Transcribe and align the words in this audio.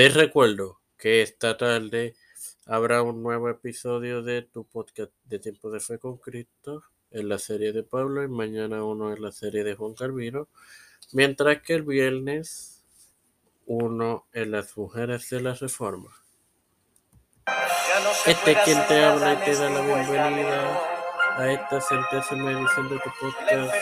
Te 0.00 0.08
recuerdo 0.08 0.80
que 0.96 1.20
esta 1.20 1.58
tarde 1.58 2.16
habrá 2.64 3.02
un 3.02 3.22
nuevo 3.22 3.50
episodio 3.50 4.22
de 4.22 4.40
tu 4.40 4.64
podcast 4.64 5.12
de 5.24 5.38
Tiempo 5.38 5.70
de 5.70 5.78
Fe 5.78 5.98
con 5.98 6.16
Cristo 6.16 6.84
en 7.10 7.28
la 7.28 7.38
serie 7.38 7.74
de 7.74 7.82
Pablo 7.82 8.24
y 8.24 8.28
mañana 8.28 8.82
uno 8.82 9.12
en 9.12 9.20
la 9.20 9.30
serie 9.30 9.62
de 9.62 9.74
Juan 9.74 9.92
Calvino, 9.92 10.48
mientras 11.12 11.60
que 11.60 11.74
el 11.74 11.82
viernes 11.82 12.82
uno 13.66 14.26
en 14.32 14.52
las 14.52 14.74
mujeres 14.74 15.28
de 15.28 15.42
la 15.42 15.52
Reforma. 15.52 16.08
Este 18.24 18.52
es 18.52 18.58
quien 18.64 18.86
te 18.86 19.04
habla 19.04 19.34
y 19.34 19.44
te 19.44 19.54
da 19.54 19.68
la 19.68 19.80
bienvenida 19.82 20.80
a 21.36 21.52
esta 21.52 21.78
centésima 21.78 22.52
edición 22.52 22.88
de 22.88 22.98
tu 23.00 23.10
podcast. 23.20 23.74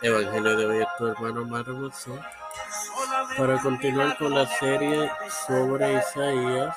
Evangelio 0.00 0.56
de 0.56 0.64
hoy 0.64 0.78
es 0.80 0.88
tu 0.96 1.08
hermano 1.08 1.44
Marmoso 1.44 2.16
para 3.36 3.60
continuar 3.60 4.16
con 4.18 4.34
la 4.34 4.46
serie 4.46 5.10
sobre 5.46 5.94
Isaías 5.94 6.76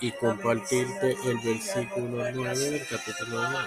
y 0.00 0.10
compartirte 0.12 1.16
el 1.24 1.38
versículo 1.38 2.24
9 2.32 2.58
del 2.58 2.86
capítulo 2.88 3.48
9. 3.48 3.58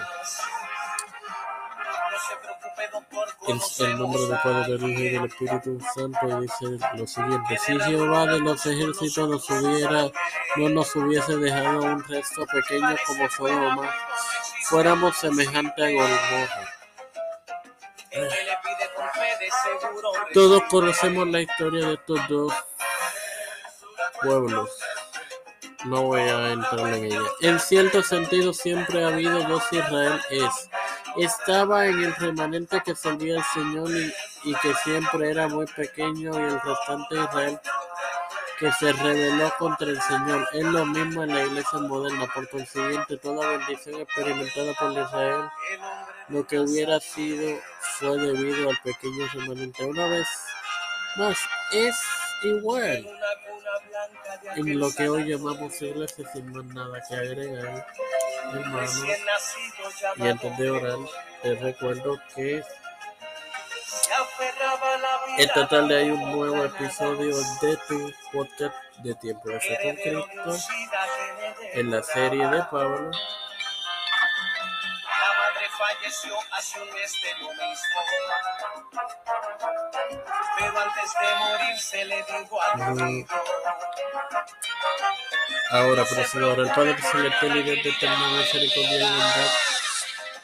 En 3.48 3.60
el 3.86 3.98
nombre 3.98 4.20
del 4.22 4.38
Padre, 4.42 4.72
del 4.72 4.90
Hijo 4.90 5.00
y 5.00 5.08
del 5.10 5.24
Espíritu 5.26 5.78
Santo 5.94 6.40
dice 6.40 6.78
lo 6.96 7.06
siguiente: 7.06 7.58
Si 7.58 7.78
Jehová 7.78 8.26
de 8.26 8.40
los 8.40 8.66
ejércitos 8.66 9.28
nos 9.28 9.50
hubiera, 9.50 10.10
no 10.56 10.68
nos 10.68 10.96
hubiese 10.96 11.36
dejado 11.36 11.82
un 11.82 12.04
resto 12.04 12.44
pequeño 12.46 12.96
como 13.06 13.30
Sodoma, 13.30 13.90
fuéramos 14.64 15.16
semejante 15.16 15.84
a 15.84 15.90
Gomorra. 15.90 16.72
Todos 20.32 20.62
conocemos 20.70 21.28
la 21.28 21.40
historia 21.40 21.88
de 21.88 21.94
estos 21.94 22.28
dos 22.28 22.52
pueblos. 24.22 24.70
No 25.84 26.02
voy 26.02 26.20
a 26.20 26.52
entrar 26.52 26.94
en 26.94 27.04
ella. 27.04 27.20
En 27.42 27.60
cierto 27.60 28.02
sentido, 28.02 28.52
siempre 28.52 29.04
ha 29.04 29.08
habido 29.08 29.42
dos 29.44 29.62
Israel. 29.70 30.20
Es. 30.30 30.68
Estaba 31.16 31.86
en 31.86 32.02
el 32.02 32.14
remanente 32.16 32.82
que 32.84 32.94
servía 32.94 33.38
al 33.38 33.44
Señor 33.54 33.90
y, 34.44 34.54
que 34.54 34.74
siempre 34.84 35.30
era 35.30 35.48
muy 35.48 35.66
pequeño 35.66 36.32
y 36.38 36.42
el 36.42 36.60
restante 36.60 37.14
Israel 37.14 37.60
que 38.58 38.72
se 38.72 38.92
rebeló 38.92 39.52
contra 39.58 39.88
el 39.88 40.00
Señor. 40.02 40.48
Es 40.52 40.64
lo 40.64 40.86
mismo 40.86 41.22
en 41.22 41.34
la 41.34 41.44
iglesia 41.44 41.78
moderna. 41.80 42.26
Por 42.34 42.48
consiguiente, 42.48 43.16
toda 43.18 43.48
bendición 43.48 44.00
experimentada 44.00 44.72
por 44.74 44.92
Israel, 44.92 45.50
lo 46.28 46.46
que 46.46 46.60
hubiera 46.60 46.98
sido 47.00 47.58
fue 47.98 48.18
debido 48.18 48.70
al 48.70 48.78
pequeño 48.82 49.26
remanente. 49.32 49.84
Una 49.84 50.06
vez 50.06 50.28
más, 51.16 51.38
es 51.72 51.96
igual 52.42 53.06
en 54.56 54.78
lo 54.78 54.90
que 54.92 55.08
hoy 55.08 55.24
llamamos 55.24 55.80
iglesia 55.80 56.24
sin 56.32 56.52
más 56.52 56.64
nada 56.66 57.02
que 57.08 57.14
agregar, 57.14 57.86
hermanos. 58.52 59.04
Y 60.16 60.26
antes 60.26 60.58
de 60.58 60.70
orar, 60.70 60.98
te 61.42 61.54
recuerdo 61.54 62.18
que 62.34 62.62
esta 65.38 65.68
tarde 65.68 65.96
hay 65.96 66.10
un 66.10 66.32
nuevo 66.32 66.64
episodio 66.64 67.36
de 67.60 67.76
tu 67.88 68.12
podcast 68.32 68.74
de 68.98 69.14
Tiempo 69.16 69.48
de 69.48 69.60
Fe 69.60 69.78
Cristo 70.02 70.26
en 71.74 71.90
la 71.90 72.02
serie 72.02 72.46
de 72.48 72.62
Pablo 72.70 73.10
hace 76.52 76.80
un 76.80 76.92
mes 76.92 77.12
de 77.22 77.32
lo 77.40 77.48
mismo. 77.50 78.00
Pero 80.58 80.80
antes 80.80 81.12
de 81.20 81.36
morir 81.36 81.78
se 81.78 82.04
le 82.04 82.16
dijo 82.16 82.62
al 82.62 82.78
mm. 82.94 83.26
Ahora, 85.70 86.04
pero 86.32 86.62
el 86.62 86.70
Padre 86.70 86.96
Celestial 87.02 87.56
y 87.56 87.62
Dios 87.62 87.82
de 87.82 87.90
eterna 87.90 88.28
misericordia 88.38 88.98
y 88.98 89.02
bondad, 89.02 89.50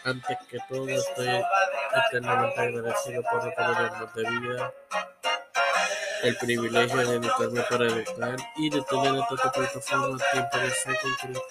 antes 0.04 0.38
que 0.50 0.59
todo 0.69 0.88
estoy 0.88 1.44
eternamente 2.06 2.60
agradecido 2.60 3.22
por 3.22 3.44
recordarnos 3.44 4.14
de 4.14 4.31
vida 4.31 4.72
el 6.22 6.37
privilegio 6.37 6.97
de 6.98 7.19
dedicarme 7.19 7.62
para 7.62 7.87
educar 7.87 8.37
y 8.56 8.70
de 8.70 8.82
tener 8.82 9.14
esta 9.14 9.53
plataforma 9.53 10.19
tiempo 10.32 10.58
de 10.58 10.70
fe 10.70 10.98
con 11.03 11.14
Cristo 11.14 11.42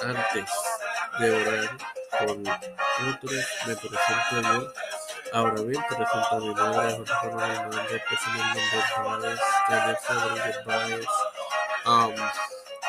antes 0.00 0.50
de 1.18 1.30
orar 1.30 1.97
con 2.18 2.46
otros 2.48 3.46
me 3.66 3.76
presento 3.76 4.40
yo. 4.42 4.72
Ahora 5.32 5.62
bien, 5.62 5.82
presento 5.88 6.28
a 6.30 6.38
mi 6.38 6.54
madre, 6.54 6.96
Jorge 6.96 7.28
Manuel 7.28 7.50
Hernández, 7.50 8.02
Presidente 8.08 8.60
Báez, 9.04 9.40
Vanessa 9.68 10.14
Rodríguez 10.14 11.08
um, 11.86 12.14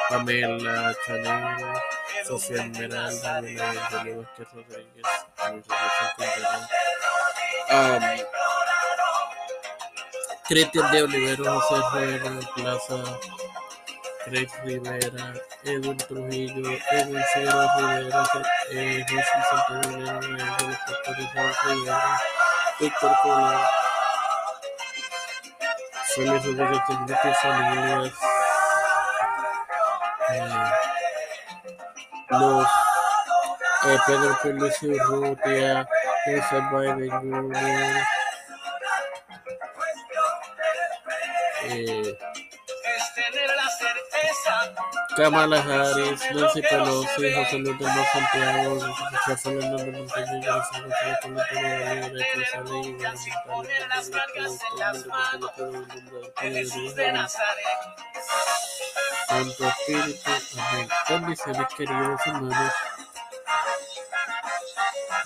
Pamela 0.09 0.93
Chanel, 1.05 1.73
Sofía 2.25 2.63
Esmeralda, 2.63 3.37
Antonio 3.37 4.21
Vázquez 4.21 4.47
Rodríguez, 4.53 5.05
um, 5.45 5.61
Cristian 10.47 10.91
de 10.91 11.03
Olivero, 11.03 11.59
José 11.61 11.89
Rueda, 11.91 12.39
Plaza 12.55 12.95
Rex 14.31 14.51
Rivera, 14.63 15.33
Edwin 15.63 15.97
Trujillo, 15.97 16.77
Edwin 16.91 17.23
Figueroa 17.33 17.75
Rivera, 17.77 18.23
eh, 18.71 19.05
José 19.09 19.23
Santiago 19.49 19.97
Rivera, 19.97 20.19
Rivera, 21.67 22.21
Víctor 22.79 23.17
Cola, 23.23 23.69
Félix 26.15 26.45
Rodríguez 26.45 26.81
Enrique 26.89 27.33
Familias, 27.41 28.13
eh, 30.29 30.71
los 32.29 32.67
eh, 33.85 33.97
Pedro 34.05 34.35
Felicio 34.35 34.91
Urrutia, 34.91 35.87
José 36.25 36.61
Biden 36.71 37.09
Jr., 37.09 38.03
eh, 41.63 42.17
Kamala 45.15 45.59
Harris, 45.61 46.21
Nancy 46.33 46.61
Pelosi, 46.61 47.33
José 47.33 47.57
Luis 47.59 47.77
de 47.77 47.85
Los 47.85 48.07
Santiago, 48.13 48.79
Rafael 49.27 49.57
Hernández 49.57 49.93
Montañez, 49.97 50.45
José 50.45 50.81
Luis 50.81 50.95
Libre, 52.05 52.25
Cruz 52.33 52.49
Santo 59.27 59.67
Espíritu, 59.67 60.31
amén. 60.57 60.89
Bendiciones, 61.09 61.67
queridos 61.77 62.21
hermanos. 62.25 62.73